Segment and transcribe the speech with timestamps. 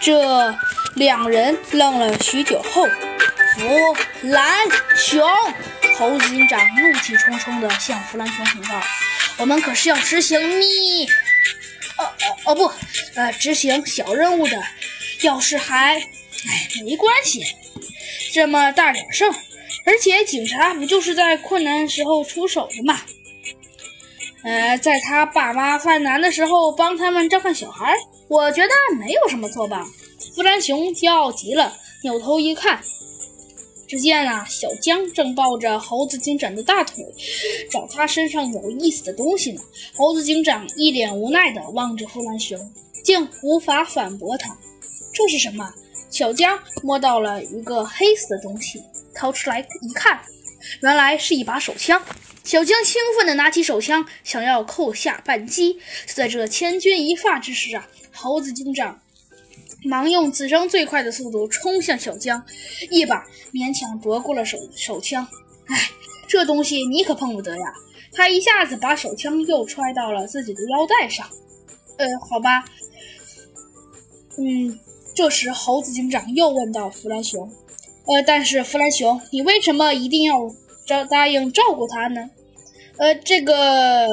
[0.00, 0.54] 这
[0.94, 2.86] 两人愣了许久后，
[3.58, 3.86] 弗
[4.22, 5.22] 兰熊，
[5.98, 8.80] 猴子警长怒气冲冲地向弗兰熊禀告
[9.36, 11.06] ：“我们可是要执行密……
[11.98, 12.72] 哦哦哦不，
[13.14, 14.58] 呃，执行小任务的。
[15.22, 15.96] 要是还……
[15.96, 16.02] 哎，
[16.86, 17.44] 没关系，
[18.32, 19.34] 这么大点事儿，
[19.84, 22.98] 而且警察不就是在困难时候出手的吗？”
[24.42, 27.94] 呃，在他爸妈犯难的时候帮他们照看小孩，
[28.28, 29.86] 我觉得没有什么错吧。
[30.34, 31.72] 弗兰熊骄傲极了，
[32.02, 32.80] 扭头一看，
[33.86, 37.04] 只见啊，小江正抱着猴子警长的大腿，
[37.70, 39.60] 找他身上有意思的东西呢。
[39.94, 42.58] 猴子警长一脸无奈地望着弗兰熊，
[43.04, 44.56] 竟无法反驳他。
[45.12, 45.70] 这是什么？
[46.10, 48.82] 小江摸到了一个黑色的东西，
[49.14, 50.18] 掏出来一看，
[50.82, 52.02] 原来是一把手枪。
[52.44, 55.74] 小江兴奋地拿起手枪，想要扣下扳机。
[56.06, 59.00] 就在这千钧一发之时啊，猴子警长
[59.84, 62.44] 忙用此生最快的速度冲向小江，
[62.90, 65.26] 一把勉强夺过了手手枪。
[65.66, 65.90] 哎，
[66.28, 67.64] 这东西你可碰不得呀！
[68.12, 71.28] 他一下子把手枪又揣到了自己的腰带上。
[71.96, 72.64] 呃，好吧。
[74.38, 74.78] 嗯，
[75.14, 77.52] 这时猴子警长又问到弗兰熊
[78.12, 80.34] ：“呃，但是弗兰熊，你为什么一定要？”
[80.86, 82.30] 照答应照顾他呢？
[82.96, 84.08] 呃，这个